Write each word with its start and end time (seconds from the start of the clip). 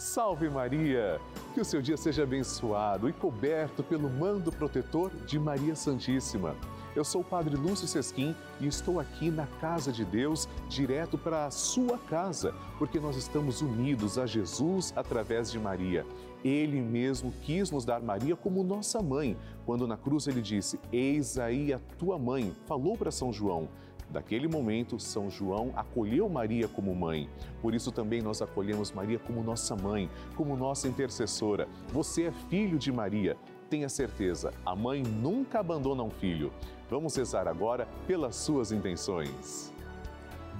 Salve 0.00 0.48
Maria! 0.48 1.20
Que 1.52 1.60
o 1.60 1.64
seu 1.64 1.82
dia 1.82 1.94
seja 1.94 2.22
abençoado 2.22 3.06
e 3.06 3.12
coberto 3.12 3.82
pelo 3.82 4.08
mando 4.08 4.50
protetor 4.50 5.10
de 5.26 5.38
Maria 5.38 5.76
Santíssima. 5.76 6.56
Eu 6.96 7.04
sou 7.04 7.20
o 7.20 7.24
Padre 7.24 7.54
Lúcio 7.54 7.86
Sesquim 7.86 8.34
e 8.58 8.66
estou 8.66 8.98
aqui 8.98 9.30
na 9.30 9.46
casa 9.60 9.92
de 9.92 10.02
Deus, 10.02 10.48
direto 10.70 11.18
para 11.18 11.44
a 11.44 11.50
sua 11.50 11.98
casa, 11.98 12.54
porque 12.78 12.98
nós 12.98 13.14
estamos 13.14 13.60
unidos 13.60 14.16
a 14.16 14.24
Jesus 14.24 14.90
através 14.96 15.52
de 15.52 15.58
Maria. 15.58 16.06
Ele 16.42 16.80
mesmo 16.80 17.30
quis 17.42 17.70
nos 17.70 17.84
dar 17.84 18.00
Maria 18.00 18.34
como 18.34 18.64
nossa 18.64 19.02
mãe, 19.02 19.36
quando 19.66 19.86
na 19.86 19.98
cruz 19.98 20.26
ele 20.26 20.40
disse: 20.40 20.80
Eis 20.90 21.38
aí 21.38 21.74
a 21.74 21.78
tua 21.98 22.18
mãe, 22.18 22.56
falou 22.64 22.96
para 22.96 23.10
São 23.10 23.30
João. 23.30 23.68
Daquele 24.10 24.48
momento, 24.48 24.98
São 24.98 25.30
João 25.30 25.72
acolheu 25.76 26.28
Maria 26.28 26.66
como 26.66 26.94
mãe. 26.94 27.28
Por 27.62 27.74
isso 27.74 27.92
também 27.92 28.20
nós 28.20 28.42
acolhemos 28.42 28.90
Maria 28.90 29.18
como 29.18 29.42
nossa 29.42 29.76
mãe, 29.76 30.10
como 30.36 30.56
nossa 30.56 30.88
intercessora. 30.88 31.68
Você 31.92 32.24
é 32.24 32.32
filho 32.32 32.78
de 32.78 32.90
Maria. 32.90 33.36
Tenha 33.68 33.88
certeza, 33.88 34.52
a 34.66 34.74
mãe 34.74 35.02
nunca 35.02 35.60
abandona 35.60 36.02
um 36.02 36.10
filho. 36.10 36.52
Vamos 36.90 37.14
rezar 37.14 37.46
agora 37.46 37.86
pelas 38.06 38.34
suas 38.34 38.72
intenções. 38.72 39.72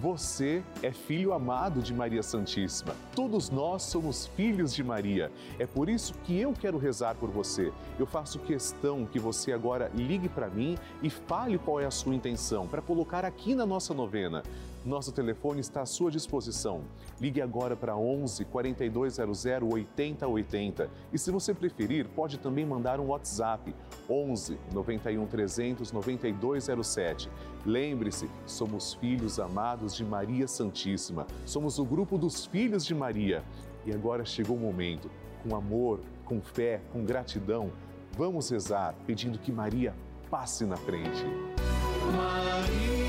Você 0.01 0.63
é 0.83 0.91
filho 0.93 1.35
amado 1.35 1.83
de 1.83 1.93
Maria 1.93 2.23
Santíssima. 2.23 2.97
Todos 3.15 3.51
nós 3.51 3.83
somos 3.83 4.29
filhos 4.29 4.73
de 4.73 4.83
Maria. 4.83 5.31
É 5.59 5.67
por 5.67 5.91
isso 5.91 6.15
que 6.25 6.41
eu 6.41 6.55
quero 6.55 6.79
rezar 6.79 7.17
por 7.17 7.29
você. 7.29 7.71
Eu 7.99 8.07
faço 8.07 8.39
questão 8.39 9.05
que 9.05 9.19
você 9.19 9.53
agora 9.53 9.91
ligue 9.95 10.27
para 10.27 10.49
mim 10.49 10.79
e 11.03 11.11
fale 11.11 11.59
qual 11.59 11.79
é 11.79 11.85
a 11.85 11.91
sua 11.91 12.15
intenção 12.15 12.67
para 12.67 12.81
colocar 12.81 13.27
aqui 13.27 13.55
na 13.55 13.67
nossa 13.67 13.93
novena. 13.93 14.43
Nosso 14.85 15.13
telefone 15.13 15.61
está 15.61 15.83
à 15.83 15.87
sua 15.87 16.11
disposição. 16.11 16.83
Ligue 17.21 17.43
agora 17.43 17.77
para 17.77 17.95
11 17.95 18.47
4200 18.47 19.45
8080 19.63 20.91
e 21.13 21.19
se 21.19 21.31
você 21.31 21.53
preferir, 21.53 22.09
pode 22.09 22.39
também 22.39 22.65
mandar 22.65 22.99
um 22.99 23.09
WhatsApp 23.09 23.75
11 24.09 24.59
91 24.73 25.27
300 25.27 25.93
9207. 25.93 27.31
Lembre-se, 27.67 28.31
somos 28.47 28.95
filhos 28.95 29.39
amados 29.39 29.95
de 29.95 30.05
Maria 30.05 30.49
Santíssima. 30.49 31.27
Somos 31.45 31.79
o 31.79 31.85
grupo 31.85 32.17
dos 32.17 32.47
filhos 32.47 32.87
de 32.87 32.95
Maria. 32.95 33.45
E 33.85 33.93
agora 33.93 34.25
chegou 34.25 34.57
o 34.57 34.61
momento, 34.61 35.11
com 35.43 35.55
amor, 35.55 36.01
com 36.25 36.41
fé, 36.41 36.81
com 36.93 37.05
gratidão, 37.05 37.71
vamos 38.17 38.49
rezar 38.49 38.95
pedindo 39.07 39.39
que 39.39 39.53
Maria 39.53 39.95
passe 40.31 40.65
na 40.65 40.77
frente. 40.77 41.25
Maria 42.17 43.00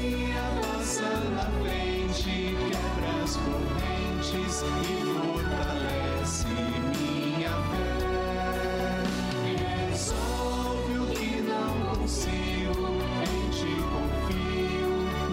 correntes 4.31 4.63
e 4.63 4.65
fortalece 5.19 6.47
minha 6.47 7.49
fé. 7.49 7.99
Resolve 9.89 10.93
o 10.99 11.05
que 11.07 11.41
não 11.41 11.95
consigo, 11.95 12.87
em 13.21 13.49
ti 13.52 13.75
confio, 13.91 14.91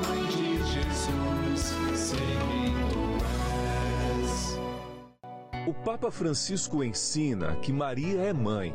Mãe 0.08 0.22
de 0.26 0.58
Jesus, 0.64 1.60
sei 1.94 2.19
tu 2.91 3.02
és. 4.20 4.58
O 5.66 5.74
Papa 5.84 6.10
Francisco 6.10 6.82
ensina 6.82 7.56
que 7.56 7.72
Maria 7.72 8.22
é 8.22 8.32
mãe. 8.32 8.74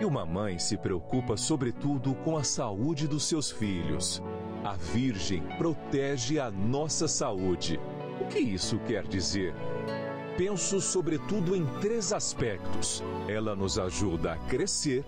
E 0.00 0.04
uma 0.04 0.24
mãe 0.24 0.60
se 0.60 0.76
preocupa 0.76 1.36
sobretudo 1.36 2.14
com 2.14 2.36
a 2.36 2.44
saúde 2.44 3.08
dos 3.08 3.24
seus 3.24 3.50
filhos. 3.50 4.22
A 4.62 4.74
Virgem 4.74 5.42
protege 5.56 6.38
a 6.38 6.48
nossa 6.50 7.08
saúde. 7.08 7.80
O 8.20 8.26
que 8.26 8.38
isso 8.38 8.78
quer 8.80 9.06
dizer? 9.06 9.54
Penso 10.36 10.80
sobretudo 10.80 11.56
em 11.56 11.64
três 11.80 12.12
aspectos. 12.12 13.02
Ela 13.28 13.56
nos 13.56 13.78
ajuda 13.78 14.32
a 14.32 14.36
crescer, 14.36 15.04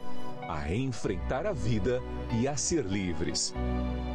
a 0.48 0.72
enfrentar 0.72 1.46
a 1.46 1.52
vida 1.52 2.02
e 2.40 2.48
a 2.48 2.56
ser 2.56 2.84
livres. 2.84 3.54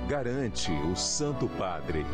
Garante 0.07 0.71
o 0.71 0.95
Santo 0.95 1.47
Padre. 1.57 2.05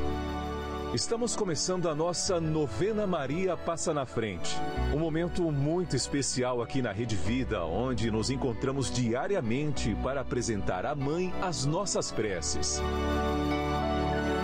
Estamos 0.94 1.38
começando 1.38 1.88
a 1.88 1.96
nossa 1.96 2.42
novena 2.42 3.08
Maria 3.08 3.56
Passa 3.56 3.94
na 3.94 4.06
Frente. 4.06 4.58
Um 4.94 5.00
momento 5.00 5.50
muito 5.52 5.96
especial 5.96 6.62
aqui 6.62 6.82
na 6.82 6.92
Rede 6.92 7.16
Vida, 7.16 7.64
onde 7.64 8.12
nos 8.12 8.30
encontramos 8.30 8.92
diariamente 8.92 9.96
para 10.04 10.20
apresentar 10.20 10.86
à 10.86 10.94
Mãe 10.94 11.34
as 11.42 11.66
nossas 11.66 12.12
preces. 12.12 12.82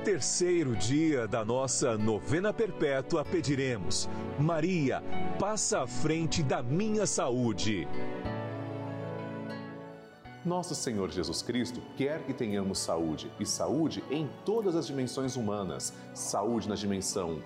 terceiro 0.00 0.74
dia 0.76 1.28
da 1.28 1.44
nossa 1.44 1.96
novena 1.98 2.52
perpétua, 2.52 3.24
pediremos: 3.24 4.08
Maria, 4.38 5.02
passa 5.38 5.82
à 5.82 5.86
frente 5.86 6.42
da 6.42 6.62
minha 6.62 7.06
saúde. 7.06 7.86
Nosso 10.44 10.74
Senhor 10.74 11.10
Jesus 11.10 11.42
Cristo 11.42 11.82
quer 11.98 12.22
que 12.24 12.32
tenhamos 12.32 12.78
saúde, 12.78 13.30
e 13.38 13.44
saúde 13.44 14.02
em 14.10 14.28
todas 14.44 14.74
as 14.74 14.86
dimensões 14.86 15.36
humanas: 15.36 15.92
saúde 16.14 16.68
na 16.68 16.74
dimensão 16.74 17.42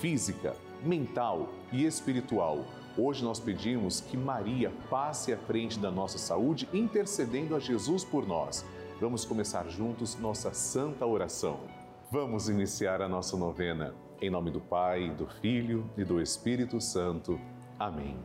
física, 0.00 0.54
mental 0.84 1.48
e 1.72 1.84
espiritual. 1.84 2.64
Hoje 2.96 3.22
nós 3.24 3.40
pedimos 3.40 4.00
que 4.00 4.16
Maria 4.16 4.72
passe 4.88 5.32
à 5.32 5.36
frente 5.36 5.78
da 5.78 5.90
nossa 5.90 6.18
saúde, 6.18 6.68
intercedendo 6.72 7.54
a 7.56 7.58
Jesus 7.58 8.04
por 8.04 8.26
nós. 8.26 8.64
Vamos 9.00 9.24
começar 9.24 9.68
juntos 9.68 10.16
nossa 10.16 10.54
santa 10.54 11.04
oração. 11.04 11.75
Vamos 12.08 12.48
iniciar 12.48 13.02
a 13.02 13.08
nossa 13.08 13.36
novena. 13.36 13.92
Em 14.22 14.30
nome 14.30 14.48
do 14.48 14.60
Pai, 14.60 15.10
do 15.10 15.26
Filho 15.26 15.90
e 15.98 16.04
do 16.04 16.20
Espírito 16.20 16.80
Santo. 16.80 17.36
Amém. 17.76 18.16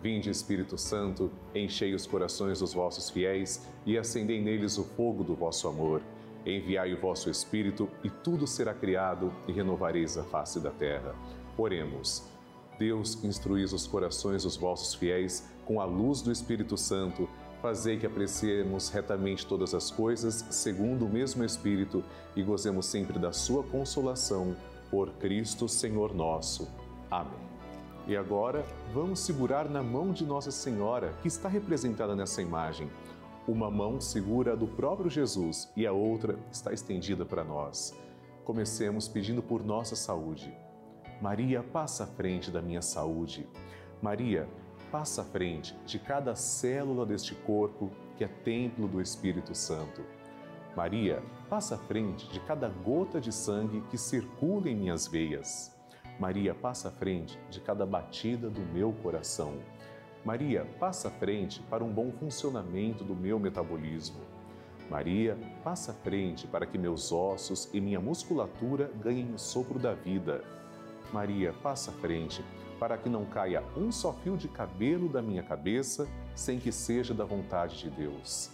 Vinde, 0.00 0.30
Espírito 0.30 0.78
Santo, 0.78 1.28
enchei 1.52 1.92
os 1.92 2.06
corações 2.06 2.60
dos 2.60 2.72
vossos 2.72 3.10
fiéis 3.10 3.66
e 3.84 3.98
acendei 3.98 4.40
neles 4.40 4.78
o 4.78 4.84
fogo 4.84 5.24
do 5.24 5.34
vosso 5.34 5.66
amor. 5.66 6.00
Enviai 6.46 6.94
o 6.94 7.00
vosso 7.00 7.28
Espírito 7.28 7.90
e 8.04 8.08
tudo 8.08 8.46
será 8.46 8.72
criado 8.72 9.32
e 9.48 9.52
renovareis 9.52 10.16
a 10.16 10.22
face 10.22 10.60
da 10.60 10.70
terra. 10.70 11.12
Oremos. 11.58 12.22
Deus, 12.78 13.24
instruís 13.24 13.72
os 13.72 13.88
corações 13.88 14.44
dos 14.44 14.56
vossos 14.56 14.94
fiéis 14.94 15.50
com 15.66 15.80
a 15.80 15.84
luz 15.84 16.22
do 16.22 16.30
Espírito 16.30 16.76
Santo, 16.76 17.28
fazei 17.60 17.98
que 17.98 18.06
apreciemos 18.06 18.88
retamente 18.88 19.46
todas 19.46 19.74
as 19.74 19.90
coisas 19.90 20.44
segundo 20.50 21.06
o 21.06 21.08
mesmo 21.08 21.44
Espírito 21.44 22.02
e 22.34 22.42
gozemos 22.42 22.86
sempre 22.86 23.18
da 23.18 23.32
sua 23.32 23.62
consolação. 23.62 24.56
Por 24.90 25.12
Cristo, 25.12 25.68
Senhor 25.68 26.12
nosso. 26.14 26.68
Amém. 27.10 27.50
E 28.08 28.16
agora, 28.16 28.64
vamos 28.92 29.20
segurar 29.20 29.68
na 29.68 29.82
mão 29.82 30.12
de 30.12 30.24
Nossa 30.24 30.50
Senhora, 30.50 31.14
que 31.22 31.28
está 31.28 31.48
representada 31.48 32.16
nessa 32.16 32.42
imagem. 32.42 32.90
Uma 33.46 33.70
mão 33.70 34.00
segura 34.00 34.52
a 34.52 34.56
do 34.56 34.66
próprio 34.66 35.08
Jesus 35.08 35.70
e 35.76 35.86
a 35.86 35.92
outra 35.92 36.36
está 36.50 36.72
estendida 36.72 37.24
para 37.24 37.44
nós. 37.44 37.94
Comecemos 38.44 39.06
pedindo 39.06 39.42
por 39.42 39.64
nossa 39.64 39.94
saúde. 39.94 40.52
Maria, 41.20 41.62
passa 41.62 42.04
à 42.04 42.06
frente 42.06 42.50
da 42.50 42.60
minha 42.60 42.82
saúde. 42.82 43.46
Maria, 44.02 44.48
passa 44.90 45.22
à 45.22 45.24
frente 45.24 45.76
de 45.86 45.98
cada 45.98 46.34
célula 46.34 47.06
deste 47.06 47.34
corpo 47.34 47.90
que 48.16 48.24
é 48.24 48.28
templo 48.28 48.88
do 48.88 49.00
Espírito 49.00 49.54
Santo. 49.54 50.02
Maria, 50.76 51.22
passa 51.48 51.74
à 51.74 51.78
frente 51.78 52.28
de 52.28 52.40
cada 52.40 52.68
gota 52.68 53.20
de 53.20 53.32
sangue 53.32 53.82
que 53.90 53.98
circula 53.98 54.68
em 54.68 54.76
minhas 54.76 55.06
veias. 55.06 55.76
Maria, 56.18 56.54
passa 56.54 56.88
à 56.88 56.90
frente 56.90 57.38
de 57.48 57.60
cada 57.60 57.86
batida 57.86 58.50
do 58.50 58.60
meu 58.60 58.92
coração. 58.92 59.54
Maria, 60.24 60.66
passa 60.78 61.08
à 61.08 61.10
frente 61.10 61.62
para 61.62 61.82
um 61.82 61.92
bom 61.92 62.12
funcionamento 62.12 63.02
do 63.02 63.14
meu 63.14 63.38
metabolismo. 63.38 64.20
Maria, 64.90 65.38
passa 65.64 65.92
à 65.92 65.94
frente 65.94 66.46
para 66.46 66.66
que 66.66 66.76
meus 66.76 67.10
ossos 67.10 67.70
e 67.72 67.80
minha 67.80 68.00
musculatura 68.00 68.90
ganhem 69.00 69.32
o 69.32 69.38
sopro 69.38 69.78
da 69.78 69.94
vida. 69.94 70.44
Maria, 71.12 71.52
passa 71.62 71.90
à 71.90 71.94
frente 71.94 72.44
para 72.80 72.96
que 72.96 73.10
não 73.10 73.26
caia 73.26 73.62
um 73.76 73.92
só 73.92 74.14
fio 74.14 74.38
de 74.38 74.48
cabelo 74.48 75.06
da 75.06 75.20
minha 75.20 75.42
cabeça 75.42 76.08
sem 76.34 76.58
que 76.58 76.72
seja 76.72 77.12
da 77.12 77.26
vontade 77.26 77.78
de 77.78 77.90
Deus. 77.90 78.50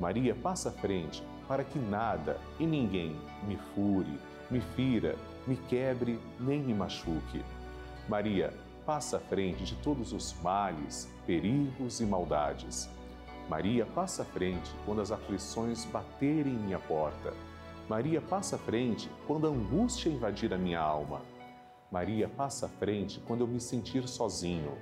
Maria, 0.00 0.34
passa 0.34 0.70
à 0.70 0.72
frente 0.72 1.22
para 1.46 1.62
que 1.62 1.78
nada 1.78 2.38
e 2.58 2.66
ninguém 2.66 3.16
me 3.46 3.56
fure, 3.72 4.18
me 4.50 4.60
fira, 4.60 5.16
me 5.46 5.56
quebre 5.56 6.18
nem 6.40 6.60
me 6.60 6.74
machuque. 6.74 7.40
Maria, 8.08 8.52
passa 8.84 9.18
à 9.18 9.20
frente 9.20 9.64
de 9.64 9.76
todos 9.76 10.12
os 10.12 10.34
males, 10.42 11.08
perigos 11.24 12.00
e 12.00 12.04
maldades. 12.04 12.90
Maria 13.48 13.86
passa 13.86 14.22
à 14.22 14.24
frente 14.24 14.70
quando 14.84 15.00
as 15.00 15.12
aflições 15.12 15.84
baterem 15.84 16.52
em 16.52 16.58
minha 16.58 16.78
porta. 16.80 17.32
Maria 17.88 18.20
passa 18.20 18.56
à 18.56 18.58
frente 18.58 19.08
quando 19.26 19.46
a 19.46 19.50
angústia 19.50 20.10
invadir 20.10 20.52
a 20.52 20.58
minha 20.58 20.80
alma. 20.80 21.22
Maria 21.90 22.28
passa 22.28 22.66
à 22.66 22.68
frente 22.68 23.18
quando 23.26 23.40
eu 23.40 23.46
me 23.46 23.60
sentir 23.60 24.06
sozinho. 24.06 24.76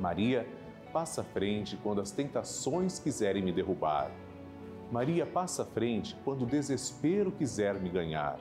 Maria 0.00 0.46
passa 0.92 1.20
à 1.20 1.24
frente 1.24 1.76
quando 1.76 2.00
as 2.00 2.10
tentações 2.10 2.98
quiserem 2.98 3.42
me 3.42 3.52
derrubar. 3.52 4.10
Maria 4.90 5.24
passa 5.24 5.62
à 5.62 5.66
frente 5.66 6.16
quando 6.24 6.42
o 6.42 6.46
desespero 6.46 7.30
quiser 7.30 7.80
me 7.80 7.88
ganhar. 7.88 8.38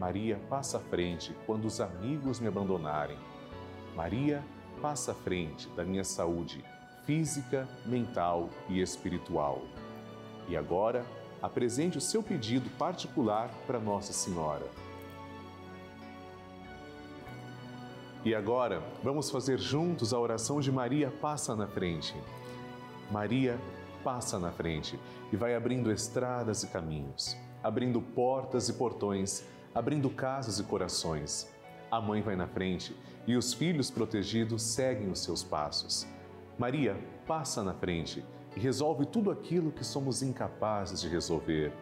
Maria 0.00 0.40
passa 0.48 0.78
à 0.78 0.80
frente 0.80 1.36
quando 1.46 1.66
os 1.66 1.80
amigos 1.80 2.40
me 2.40 2.48
abandonarem. 2.48 3.18
Maria 3.94 4.42
passa 4.80 5.12
à 5.12 5.14
frente 5.14 5.68
da 5.70 5.84
minha 5.84 6.04
saúde 6.04 6.64
física, 7.04 7.68
mental 7.84 8.48
e 8.68 8.80
espiritual. 8.80 9.62
E 10.48 10.56
agora, 10.56 11.04
apresente 11.42 11.98
o 11.98 12.00
seu 12.00 12.22
pedido 12.22 12.70
particular 12.78 13.50
para 13.66 13.78
Nossa 13.78 14.12
Senhora. 14.12 14.66
E 18.24 18.36
agora, 18.36 18.80
vamos 19.02 19.30
fazer 19.30 19.58
juntos 19.58 20.14
a 20.14 20.18
oração 20.18 20.60
de 20.60 20.70
Maria 20.70 21.10
passa 21.10 21.56
na 21.56 21.66
frente. 21.66 22.14
Maria 23.10 23.58
passa 24.04 24.38
na 24.38 24.52
frente 24.52 24.96
e 25.32 25.36
vai 25.36 25.56
abrindo 25.56 25.90
estradas 25.90 26.62
e 26.62 26.68
caminhos, 26.68 27.36
abrindo 27.64 28.00
portas 28.00 28.68
e 28.68 28.74
portões, 28.74 29.44
abrindo 29.74 30.08
casas 30.08 30.60
e 30.60 30.62
corações. 30.62 31.52
A 31.90 32.00
mãe 32.00 32.22
vai 32.22 32.36
na 32.36 32.46
frente 32.46 32.94
e 33.26 33.36
os 33.36 33.52
filhos 33.52 33.90
protegidos 33.90 34.62
seguem 34.62 35.10
os 35.10 35.18
seus 35.18 35.42
passos. 35.42 36.06
Maria 36.56 36.96
passa 37.26 37.60
na 37.64 37.74
frente 37.74 38.24
e 38.54 38.60
resolve 38.60 39.04
tudo 39.04 39.32
aquilo 39.32 39.72
que 39.72 39.84
somos 39.84 40.22
incapazes 40.22 41.00
de 41.00 41.08
resolver. 41.08 41.72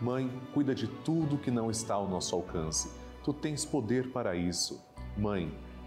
Mãe, 0.00 0.30
cuida 0.54 0.74
de 0.74 0.86
tudo 0.86 1.36
que 1.36 1.50
não 1.50 1.70
está 1.70 1.94
ao 1.94 2.08
nosso 2.08 2.34
alcance. 2.34 2.90
Tu 3.22 3.32
tens 3.34 3.66
poder 3.66 4.10
para 4.10 4.34
isso. 4.34 4.82
Mãe, 5.16 5.52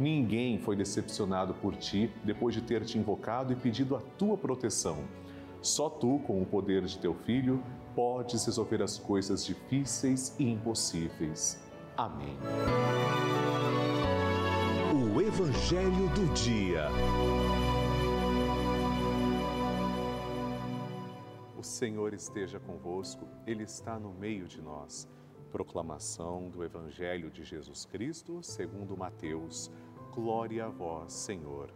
Ninguém 0.00 0.58
foi 0.58 0.76
decepcionado 0.76 1.52
por 1.52 1.76
ti 1.76 2.10
depois 2.24 2.54
de 2.54 2.62
ter 2.62 2.82
te 2.86 2.96
invocado 2.96 3.52
e 3.52 3.56
pedido 3.56 3.94
a 3.94 4.00
tua 4.00 4.34
proteção. 4.34 5.04
Só 5.60 5.90
tu, 5.90 6.20
com 6.26 6.40
o 6.40 6.46
poder 6.46 6.86
de 6.86 6.98
teu 6.98 7.12
filho, 7.12 7.62
podes 7.94 8.46
resolver 8.46 8.82
as 8.82 8.98
coisas 8.98 9.44
difíceis 9.44 10.34
e 10.38 10.50
impossíveis. 10.50 11.62
Amém. 11.98 12.34
O 15.14 15.20
Evangelho 15.20 16.08
do 16.14 16.32
Dia. 16.32 16.86
O 21.58 21.62
Senhor 21.62 22.14
esteja 22.14 22.58
convosco, 22.58 23.28
Ele 23.46 23.64
está 23.64 23.98
no 23.98 24.14
meio 24.14 24.48
de 24.48 24.62
nós. 24.62 25.06
Proclamação 25.52 26.48
do 26.48 26.64
Evangelho 26.64 27.30
de 27.30 27.44
Jesus 27.44 27.84
Cristo, 27.84 28.42
segundo 28.42 28.96
Mateus. 28.96 29.70
Glória 30.12 30.66
a 30.66 30.68
vós, 30.68 31.12
Senhor. 31.12 31.70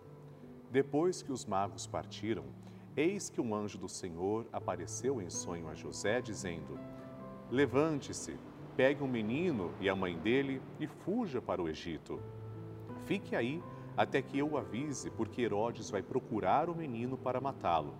Depois 0.68 1.22
que 1.22 1.30
os 1.30 1.46
magos 1.46 1.86
partiram, 1.86 2.44
eis 2.96 3.30
que 3.30 3.40
um 3.40 3.54
anjo 3.54 3.78
do 3.78 3.88
Senhor 3.88 4.44
apareceu 4.52 5.22
em 5.22 5.30
sonho 5.30 5.68
a 5.68 5.74
José, 5.74 6.20
dizendo: 6.20 6.76
Levante-se, 7.48 8.36
pegue 8.76 9.04
um 9.04 9.06
menino 9.06 9.70
e 9.80 9.88
a 9.88 9.94
mãe 9.94 10.18
dele 10.18 10.60
e 10.80 10.86
fuja 10.88 11.40
para 11.40 11.62
o 11.62 11.68
Egito. 11.68 12.20
Fique 13.04 13.36
aí 13.36 13.62
até 13.96 14.20
que 14.20 14.36
eu 14.36 14.50
o 14.50 14.58
avise, 14.58 15.12
porque 15.12 15.42
Herodes 15.42 15.88
vai 15.88 16.02
procurar 16.02 16.68
o 16.68 16.74
menino 16.74 17.16
para 17.16 17.40
matá-lo. 17.40 17.94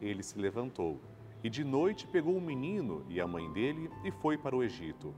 Ele 0.00 0.24
se 0.24 0.36
levantou 0.40 0.98
e 1.44 1.48
de 1.48 1.62
noite 1.62 2.08
pegou 2.08 2.36
o 2.36 2.40
menino 2.40 3.04
e 3.08 3.20
a 3.20 3.28
mãe 3.28 3.48
dele 3.52 3.88
e 4.02 4.10
foi 4.10 4.36
para 4.36 4.56
o 4.56 4.62
Egito. 4.64 5.14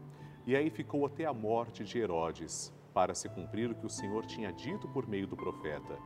E 0.47 0.55
aí 0.55 0.69
ficou 0.69 1.07
até 1.07 1.25
a 1.25 1.33
morte 1.33 1.83
de 1.83 1.99
Herodes, 1.99 2.74
para 2.95 3.15
se 3.15 3.29
cumprir 3.29 3.73
o 3.73 3.75
que 3.75 3.85
o 3.85 3.91
Senhor 3.91 4.25
tinha 4.25 4.53
dito 4.53 4.89
por 4.89 5.07
meio 5.07 5.27
do 5.27 5.37
profeta: 5.37 5.99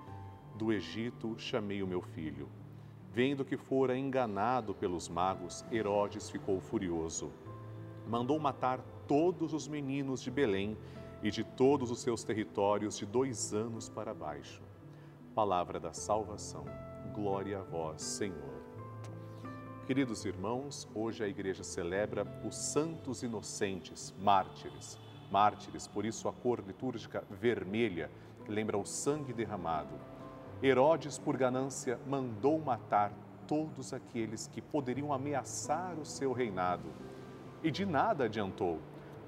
Do 0.56 0.72
Egito 0.72 1.38
chamei 1.38 1.82
o 1.82 1.86
meu 1.86 2.00
filho. 2.00 2.48
Vendo 3.12 3.44
que 3.44 3.56
fora 3.56 3.96
enganado 3.96 4.74
pelos 4.74 5.08
magos, 5.08 5.64
Herodes 5.70 6.30
ficou 6.30 6.60
furioso. 6.60 7.30
Mandou 8.06 8.38
matar 8.38 8.80
todos 9.06 9.52
os 9.52 9.68
meninos 9.68 10.22
de 10.22 10.30
Belém 10.30 10.76
e 11.22 11.30
de 11.30 11.44
todos 11.44 11.90
os 11.90 12.00
seus 12.00 12.24
territórios 12.24 12.96
de 12.96 13.04
dois 13.04 13.52
anos 13.52 13.88
para 13.88 14.14
baixo. 14.14 14.62
Palavra 15.34 15.78
da 15.78 15.92
salvação. 15.92 16.64
Glória 17.14 17.58
a 17.58 17.62
vós, 17.62 18.02
Senhor. 18.02 18.58
Queridos 19.86 20.24
irmãos, 20.24 20.86
hoje 20.94 21.24
a 21.24 21.28
igreja 21.28 21.64
celebra 21.64 22.26
os 22.46 22.54
santos 22.54 23.22
inocentes, 23.22 24.14
mártires. 24.20 24.98
Mártires, 25.30 25.86
por 25.86 26.04
isso 26.04 26.28
a 26.28 26.32
cor 26.32 26.62
litúrgica 26.66 27.24
vermelha 27.30 28.10
lembra 28.48 28.78
o 28.78 28.84
sangue 28.84 29.32
derramado. 29.32 29.94
Herodes, 30.62 31.18
por 31.18 31.36
ganância, 31.36 31.98
mandou 32.06 32.58
matar 32.58 33.12
todos 33.46 33.92
aqueles 33.92 34.46
que 34.46 34.60
poderiam 34.60 35.12
ameaçar 35.12 35.94
o 35.98 36.04
seu 36.04 36.32
reinado. 36.32 36.88
E 37.62 37.70
de 37.70 37.86
nada 37.86 38.24
adiantou. 38.24 38.78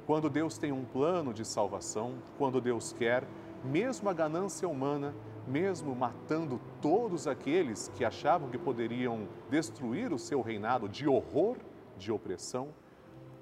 Quando 0.06 0.28
Deus 0.28 0.58
tem 0.58 0.72
um 0.72 0.84
plano 0.84 1.32
de 1.32 1.44
salvação, 1.44 2.14
quando 2.36 2.60
Deus 2.60 2.92
quer, 2.92 3.24
mesmo 3.64 4.08
a 4.08 4.12
ganância 4.12 4.68
humana, 4.68 5.14
mesmo 5.46 5.94
matando 5.94 6.60
todos 6.80 7.26
aqueles 7.26 7.88
que 7.94 8.04
achavam 8.04 8.50
que 8.50 8.58
poderiam 8.58 9.28
destruir 9.48 10.12
o 10.12 10.18
seu 10.18 10.40
reinado 10.40 10.88
de 10.88 11.08
horror, 11.08 11.56
de 11.96 12.10
opressão, 12.10 12.68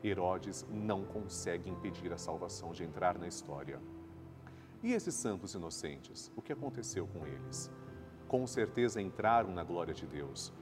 Herodes 0.02 0.66
não 0.70 1.04
consegue 1.04 1.68
impedir 1.68 2.12
a 2.12 2.18
salvação 2.18 2.72
de 2.72 2.84
entrar 2.84 3.18
na 3.18 3.26
história. 3.26 3.80
E 4.82 4.92
esses 4.92 5.14
santos 5.14 5.54
inocentes, 5.54 6.30
o 6.36 6.42
que 6.42 6.52
aconteceu 6.52 7.06
com 7.08 7.26
eles? 7.26 7.70
Com 8.28 8.46
certeza 8.46 9.02
entraram 9.02 9.52
na 9.52 9.64
glória 9.64 9.92
de 9.92 10.06
Deus. 10.06 10.52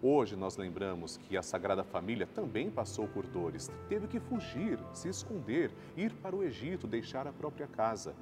Hoje 0.00 0.36
nós 0.36 0.56
lembramos 0.56 1.16
que 1.16 1.36
a 1.36 1.42
Sagrada 1.42 1.82
Família 1.82 2.26
também 2.26 2.70
passou 2.70 3.08
por 3.08 3.26
dores, 3.26 3.70
teve 3.88 4.06
que 4.06 4.20
fugir, 4.20 4.78
se 4.92 5.08
esconder, 5.08 5.72
ir 5.96 6.12
para 6.16 6.36
o 6.36 6.44
Egito, 6.44 6.86
deixar 6.86 7.26
a 7.26 7.32
própria 7.32 7.66
casa. 7.66 8.14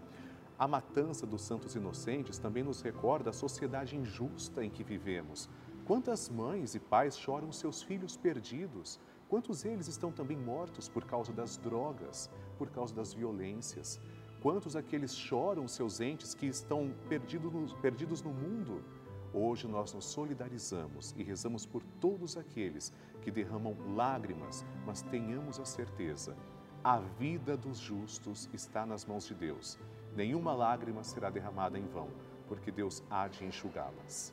A 0.58 0.68
matança 0.68 1.26
dos 1.26 1.42
santos 1.42 1.74
inocentes 1.74 2.38
também 2.38 2.62
nos 2.62 2.80
recorda 2.82 3.30
a 3.30 3.32
sociedade 3.32 3.96
injusta 3.96 4.64
em 4.64 4.70
que 4.70 4.84
vivemos. 4.84 5.50
Quantas 5.84 6.28
mães 6.28 6.76
e 6.76 6.78
pais 6.78 7.18
choram 7.18 7.50
seus 7.50 7.82
filhos 7.82 8.16
perdidos? 8.16 9.00
Quantos 9.32 9.64
eles 9.64 9.88
estão 9.88 10.12
também 10.12 10.36
mortos 10.36 10.90
por 10.90 11.06
causa 11.06 11.32
das 11.32 11.56
drogas, 11.56 12.30
por 12.58 12.68
causa 12.68 12.94
das 12.94 13.14
violências? 13.14 13.98
Quantos 14.42 14.76
aqueles 14.76 15.16
choram 15.16 15.66
seus 15.66 16.02
entes 16.02 16.34
que 16.34 16.44
estão 16.44 16.92
perdidos 17.08 17.72
perdidos 17.80 18.20
no 18.20 18.30
mundo? 18.30 18.84
Hoje 19.32 19.66
nós 19.66 19.94
nos 19.94 20.04
solidarizamos 20.04 21.14
e 21.16 21.22
rezamos 21.22 21.64
por 21.64 21.82
todos 21.98 22.36
aqueles 22.36 22.92
que 23.22 23.30
derramam 23.30 23.74
lágrimas, 23.96 24.66
mas 24.84 25.00
tenhamos 25.00 25.58
a 25.58 25.64
certeza: 25.64 26.36
a 26.84 26.98
vida 26.98 27.56
dos 27.56 27.78
justos 27.78 28.50
está 28.52 28.84
nas 28.84 29.06
mãos 29.06 29.26
de 29.26 29.34
Deus. 29.34 29.78
Nenhuma 30.14 30.52
lágrima 30.52 31.02
será 31.02 31.30
derramada 31.30 31.78
em 31.78 31.86
vão, 31.86 32.10
porque 32.46 32.70
Deus 32.70 33.02
há 33.08 33.28
de 33.28 33.46
enxugá-las. 33.46 34.30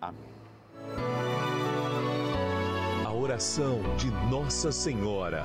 Amém. 0.00 1.47
A 3.28 3.32
oração 3.32 3.82
de 3.98 4.10
Nossa 4.30 4.72
Senhora. 4.72 5.44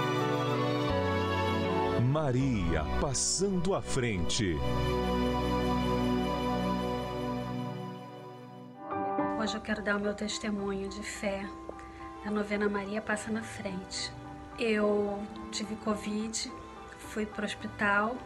Maria 2.11 2.83
passando 2.99 3.73
à 3.73 3.81
frente. 3.81 4.57
Hoje 9.41 9.55
eu 9.55 9.61
quero 9.61 9.81
dar 9.81 9.95
o 9.95 9.99
meu 10.01 10.13
testemunho 10.13 10.89
de 10.89 11.01
fé 11.01 11.49
da 12.25 12.29
novena 12.29 12.67
Maria 12.67 13.01
Passa 13.01 13.31
na 13.31 13.41
Frente. 13.41 14.11
Eu 14.59 15.23
tive 15.53 15.73
Covid, 15.77 16.51
fui 16.97 17.25
para 17.25 17.43
o 17.43 17.45
hospital, 17.45 18.17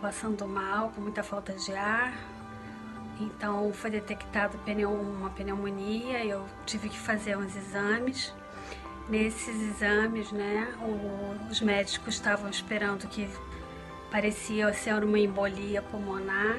passando 0.00 0.46
mal, 0.46 0.90
com 0.90 1.00
muita 1.00 1.24
falta 1.24 1.52
de 1.52 1.72
ar. 1.72 2.14
Então 3.18 3.72
foi 3.72 3.90
detectado 3.90 4.56
uma 4.86 5.30
pneumonia, 5.30 6.24
eu 6.24 6.46
tive 6.66 6.88
que 6.88 6.98
fazer 6.98 7.36
uns 7.36 7.56
exames 7.56 8.32
Nesses 9.10 9.60
exames, 9.60 10.30
né, 10.30 10.72
os 11.50 11.60
médicos 11.60 12.14
estavam 12.14 12.48
esperando 12.48 13.08
que 13.08 13.28
parecia 14.08 14.72
ser 14.72 15.02
uma 15.02 15.18
embolia 15.18 15.82
pulmonar 15.82 16.58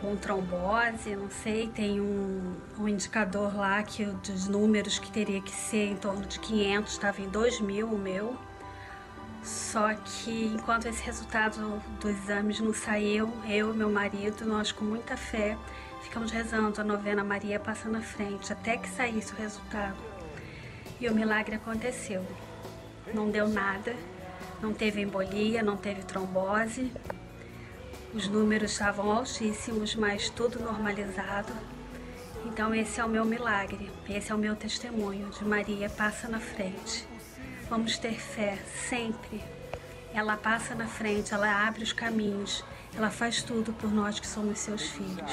com 0.00 0.14
trombose, 0.16 1.16
não 1.16 1.30
sei, 1.30 1.68
tem 1.68 2.00
um, 2.00 2.54
um 2.78 2.86
indicador 2.86 3.56
lá 3.56 3.82
que 3.82 4.04
dos 4.04 4.46
números 4.46 4.98
que 4.98 5.10
teria 5.10 5.40
que 5.40 5.50
ser 5.50 5.86
em 5.90 5.96
torno 5.96 6.26
de 6.26 6.38
500, 6.38 6.92
estava 6.92 7.20
em 7.22 7.28
2 7.28 7.60
mil 7.60 7.88
o 7.88 7.98
meu. 7.98 8.36
Só 9.42 9.94
que 9.94 10.52
enquanto 10.54 10.86
esse 10.86 11.02
resultado 11.02 11.82
dos 12.00 12.10
exames 12.10 12.60
não 12.60 12.72
saiu, 12.72 13.32
eu 13.48 13.74
e 13.74 13.76
meu 13.76 13.90
marido, 13.90 14.44
nós 14.46 14.70
com 14.70 14.84
muita 14.84 15.16
fé, 15.16 15.56
ficamos 16.02 16.30
rezando 16.30 16.80
a 16.80 16.84
novena 16.84 17.24
Maria 17.24 17.58
passa 17.58 17.88
na 17.88 18.00
frente, 18.00 18.52
até 18.52 18.76
que 18.76 18.88
saísse 18.88 19.32
o 19.32 19.36
resultado. 19.36 20.13
E 21.04 21.08
o 21.10 21.14
milagre 21.14 21.56
aconteceu. 21.56 22.26
Não 23.12 23.30
deu 23.30 23.46
nada, 23.46 23.94
não 24.62 24.72
teve 24.72 25.02
embolia, 25.02 25.62
não 25.62 25.76
teve 25.76 26.02
trombose. 26.02 26.90
Os 28.14 28.26
números 28.26 28.72
estavam 28.72 29.12
altíssimos, 29.12 29.94
mas 29.94 30.30
tudo 30.30 30.58
normalizado. 30.60 31.52
Então 32.46 32.74
esse 32.74 33.02
é 33.02 33.04
o 33.04 33.08
meu 33.10 33.26
milagre, 33.26 33.90
esse 34.08 34.32
é 34.32 34.34
o 34.34 34.38
meu 34.38 34.56
testemunho 34.56 35.28
de 35.28 35.44
Maria 35.44 35.90
passa 35.90 36.26
na 36.26 36.40
frente. 36.40 37.06
Vamos 37.68 37.98
ter 37.98 38.18
fé 38.18 38.56
sempre. 38.88 39.44
Ela 40.14 40.38
passa 40.38 40.74
na 40.74 40.86
frente, 40.86 41.34
ela 41.34 41.68
abre 41.68 41.82
os 41.82 41.92
caminhos, 41.92 42.64
ela 42.96 43.10
faz 43.10 43.42
tudo 43.42 43.74
por 43.74 43.92
nós 43.92 44.18
que 44.18 44.26
somos 44.26 44.58
seus 44.58 44.88
filhos. 44.88 45.32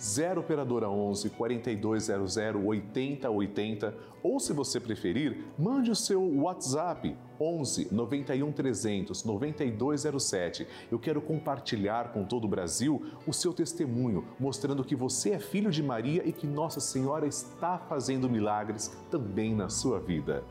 0 0.00 0.40
operadora 0.40 0.88
11 0.88 1.30
4200 1.30 2.36
8080 2.36 3.94
ou 4.22 4.40
se 4.40 4.52
você 4.52 4.80
preferir, 4.80 5.44
mande 5.58 5.90
o 5.90 5.96
seu 5.96 6.22
WhatsApp 6.22 7.16
11 7.40 7.92
91 7.92 8.52
300 8.52 9.24
9207. 9.24 10.66
Eu 10.90 10.98
quero 10.98 11.20
compartilhar 11.20 12.12
com 12.12 12.24
todo 12.24 12.44
o 12.44 12.48
Brasil 12.48 13.04
o 13.26 13.32
seu 13.32 13.52
testemunho, 13.52 14.24
mostrando 14.38 14.84
que 14.84 14.96
você 14.96 15.30
é 15.30 15.38
filho 15.38 15.70
de 15.70 15.82
Maria 15.82 16.22
e 16.26 16.32
que 16.32 16.46
Nossa 16.46 16.80
Senhora 16.80 17.26
está 17.26 17.78
fazendo 17.78 18.28
milagres 18.28 18.96
também 19.10 19.54
na 19.54 19.68
sua 19.68 20.00
vida. 20.00 20.44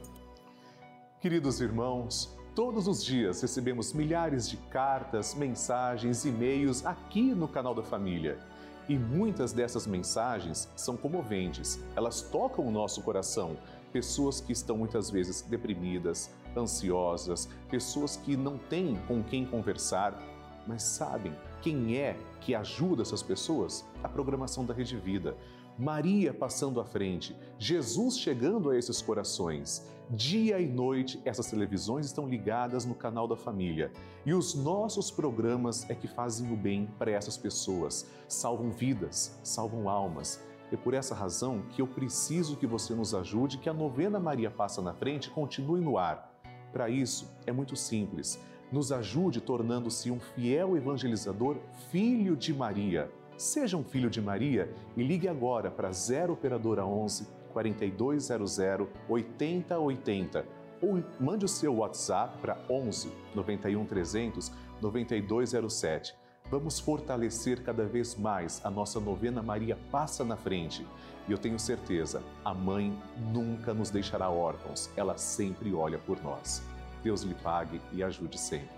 Queridos 1.19 1.59
irmãos, 1.59 2.37
Todos 2.57 2.87
os 2.87 3.05
dias 3.05 3.39
recebemos 3.43 3.93
milhares 3.93 4.49
de 4.49 4.57
cartas, 4.57 5.35
mensagens, 5.35 6.25
e-mails 6.25 6.83
aqui 6.83 7.35
no 7.35 7.47
canal 7.47 7.75
da 7.75 7.83
Família. 7.83 8.39
E 8.89 8.98
muitas 8.98 9.51
dessas 9.51 9.86
mensagens 9.86 10.70
são 10.75 10.96
comoventes, 10.96 11.79
elas 11.96 12.22
tocam 12.22 12.65
o 12.65 12.72
nosso 12.72 13.01
coração. 13.01 13.58
Pessoas 13.91 14.39
que 14.39 14.53
estão 14.53 14.77
muitas 14.77 15.10
vezes 15.10 15.41
deprimidas, 15.41 16.29
ansiosas, 16.56 17.50
pessoas 17.70 18.15
que 18.15 18.38
não 18.38 18.58
têm 18.58 18.96
com 19.08 19.22
quem 19.22 19.46
conversar, 19.46 20.17
mas 20.65 20.84
sabem 20.84 21.34
quem 21.62 21.98
é 21.98 22.17
que 22.39 22.56
ajuda 22.56 23.01
essas 23.01 23.22
pessoas? 23.22 23.84
A 24.03 24.08
programação 24.08 24.65
da 24.65 24.74
Rede 24.74 24.96
Vida. 24.96 25.36
Maria 25.77 26.34
passando 26.34 26.81
à 26.81 26.86
frente, 26.86 27.36
Jesus 27.60 28.17
chegando 28.17 28.72
a 28.72 28.77
esses 28.77 29.00
corações. 29.00 29.88
Dia 30.10 30.60
e 30.60 30.65
noite, 30.65 31.22
essas 31.24 31.51
televisões 31.51 32.07
estão 32.07 32.27
ligadas 32.27 32.84
no 32.84 32.96
canal 32.96 33.27
da 33.27 33.36
família. 33.36 33.91
E 34.25 34.34
os 34.34 34.55
nossos 34.55 35.12
programas 35.12 35.88
é 35.88 35.93
que 35.93 36.07
fazem 36.07 36.51
o 36.51 36.57
bem 36.57 36.89
para 36.98 37.12
essas 37.12 37.38
pessoas, 37.38 38.10
salvam 38.27 38.72
vidas, 38.72 39.39
salvam 39.43 39.88
almas. 39.88 40.41
É 40.72 40.75
por 40.75 40.96
essa 40.96 41.13
razão 41.13 41.62
que 41.69 41.81
eu 41.81 41.88
preciso 41.88 42.57
que 42.57 42.65
você 42.65 42.96
nos 42.96 43.13
ajude, 43.13 43.60
que 43.60 43.69
a 43.69 43.74
novena 43.74 44.19
Maria 44.19 44.50
Passa 44.50 44.81
na 44.81 44.96
Frente 44.96 45.29
continue 45.29 45.79
no 45.79 45.98
ar. 45.98 46.34
Para 46.74 46.89
isso, 46.89 47.29
é 47.46 47.51
muito 47.51 47.75
simples. 47.75 48.39
Nos 48.72 48.91
ajude 48.91 49.41
tornando-se 49.41 50.10
um 50.10 50.19
fiel 50.19 50.75
evangelizador, 50.75 51.57
filho 51.91 52.36
de 52.36 52.51
Maria. 52.51 53.12
Seja 53.38 53.77
um 53.77 53.84
filho 53.84 54.10
de 54.10 54.20
Maria 54.20 54.74
e 54.96 55.03
ligue 55.03 55.27
agora 55.27 55.70
para 55.70 55.91
0 55.91 56.34
Operadora 56.34 56.84
11 56.84 57.27
4200 57.53 58.58
8080 59.08 60.46
ou 60.82 61.03
mande 61.20 61.46
o 61.46 61.48
seu 61.48 61.75
WhatsApp 61.75 62.38
para 62.39 62.58
11 62.70 63.12
91 63.36 63.86
300 63.86 64.51
9207. 64.82 66.15
Vamos 66.50 66.79
fortalecer 66.79 67.62
cada 67.62 67.86
vez 67.86 68.15
mais 68.15 68.62
a 68.63 68.72
nossa 68.72 69.00
novena 69.00 69.44
Maria 69.44 69.77
Passa 69.91 70.24
na 70.24 70.38
Frente. 70.38 70.88
E 71.27 71.32
eu 71.32 71.38
tenho 71.38 71.60
certeza, 71.60 72.24
a 72.44 72.53
mãe 72.53 72.98
nunca 73.34 73.74
nos 73.74 73.89
deixará 73.89 74.29
órfãos, 74.29 74.89
ela 74.96 75.17
sempre 75.17 75.74
olha 75.74 76.00
por 76.00 76.24
nós. 76.24 76.63
Deus 77.03 77.22
lhe 77.22 77.36
pague 77.36 77.82
e 77.91 78.01
ajude 78.01 78.39
sempre. 78.39 78.77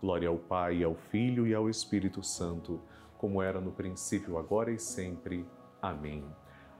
Glória 0.00 0.28
ao 0.28 0.36
Pai, 0.36 0.82
ao 0.82 0.94
Filho 0.94 1.46
e 1.46 1.54
ao 1.54 1.68
Espírito 1.68 2.22
Santo, 2.22 2.80
como 3.16 3.42
era 3.42 3.60
no 3.60 3.72
princípio, 3.72 4.38
agora 4.38 4.70
e 4.70 4.78
sempre. 4.78 5.44
Amém. 5.82 6.24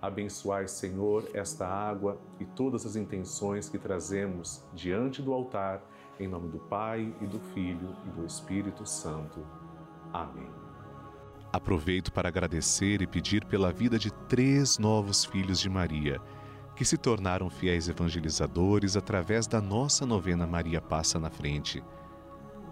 Abençoai, 0.01 0.69
Senhor, 0.69 1.29
esta 1.35 1.67
água 1.67 2.21
e 2.39 2.45
todas 2.45 2.87
as 2.87 2.95
intenções 2.95 3.69
que 3.69 3.79
trazemos 3.79 4.65
diante 4.73 5.21
do 5.21 5.33
altar, 5.33 5.83
em 6.21 6.29
nome 6.29 6.49
do 6.49 6.59
Pai 6.59 7.13
e 7.21 7.27
do 7.27 7.41
Filho 7.41 7.97
e 8.07 8.11
do 8.11 8.25
Espírito 8.25 8.87
Santo. 8.87 9.45
Amém. 10.13 10.49
Aproveito 11.53 12.13
para 12.13 12.29
agradecer 12.29 13.03
e 13.03 13.07
pedir 13.07 13.45
pela 13.45 13.73
vida 13.73 13.99
de 13.99 14.13
três 14.29 14.79
novos 14.79 15.25
filhos 15.25 15.59
de 15.59 15.69
Maria, 15.69 16.21
que 16.77 16.85
se 16.85 16.97
tornaram 16.97 17.51
fiéis 17.51 17.89
evangelizadores 17.89 18.97
através 18.97 19.49
da 19.49 19.61
nossa 19.61 20.07
novena 20.07 20.47
Maria 20.47 20.81
Passa 20.81 21.19
na 21.19 21.31
Frente. 21.31 21.83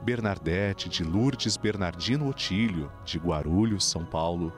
Bernadette 0.03 0.89
de 0.89 1.03
Lourdes 1.03 1.57
Bernardino 1.57 2.29
Otílio, 2.29 2.91
de 3.05 3.19
Guarulhos, 3.19 3.85
São 3.85 4.05
Paulo, 4.05 4.53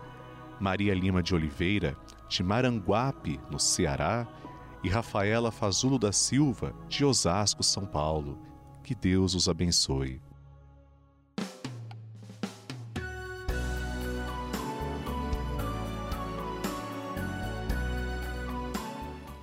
Maria 0.60 0.94
Lima 0.94 1.22
de 1.22 1.34
Oliveira, 1.34 1.96
de 2.28 2.42
Maranguape, 2.42 3.40
no 3.50 3.58
Ceará, 3.58 4.26
e 4.82 4.88
Rafaela 4.88 5.50
Fazulo 5.50 5.98
da 5.98 6.12
Silva, 6.12 6.74
de 6.88 7.04
Osasco, 7.04 7.62
São 7.62 7.86
Paulo. 7.86 8.38
Que 8.82 8.94
Deus 8.94 9.34
os 9.34 9.48
abençoe. 9.48 10.20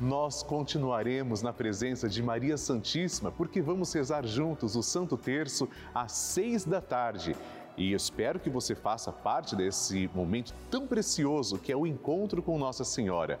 nós 0.00 0.42
continuaremos 0.42 1.42
na 1.42 1.52
presença 1.52 2.08
de 2.08 2.22
Maria 2.22 2.56
Santíssima, 2.56 3.32
porque 3.32 3.60
vamos 3.60 3.92
rezar 3.92 4.24
juntos 4.24 4.76
o 4.76 4.82
Santo 4.82 5.16
Terço 5.16 5.68
às 5.92 6.12
seis 6.12 6.64
da 6.64 6.80
tarde. 6.80 7.34
E 7.76 7.92
espero 7.92 8.40
que 8.40 8.50
você 8.50 8.74
faça 8.74 9.12
parte 9.12 9.54
desse 9.54 10.10
momento 10.14 10.52
tão 10.70 10.86
precioso 10.86 11.58
que 11.58 11.70
é 11.70 11.76
o 11.76 11.86
encontro 11.86 12.42
com 12.42 12.58
Nossa 12.58 12.84
Senhora. 12.84 13.40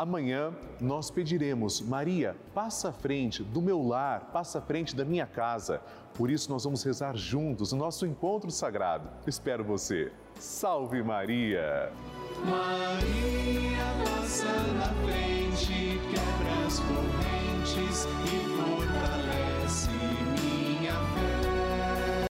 Amanhã 0.00 0.50
nós 0.80 1.10
pediremos, 1.10 1.82
Maria, 1.82 2.34
passa 2.54 2.88
à 2.88 2.92
frente 2.92 3.42
do 3.42 3.60
meu 3.60 3.82
lar, 3.82 4.30
passa 4.32 4.56
à 4.56 4.62
frente 4.62 4.96
da 4.96 5.04
minha 5.04 5.26
casa. 5.26 5.82
Por 6.14 6.30
isso 6.30 6.50
nós 6.50 6.64
vamos 6.64 6.82
rezar 6.82 7.14
juntos 7.14 7.72
o 7.72 7.76
nosso 7.76 8.06
encontro 8.06 8.50
sagrado. 8.50 9.10
Espero 9.26 9.62
você. 9.62 10.10
Salve 10.38 11.02
Maria! 11.02 11.92
Maria 12.46 13.84
passa 14.02 14.46
na 14.72 14.88
frente, 15.04 16.00
quebra 16.08 16.66
as 16.66 16.80
correntes 16.80 18.06
e 18.24 18.38
foi. 18.56 18.79